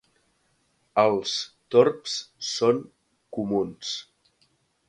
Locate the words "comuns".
3.39-3.93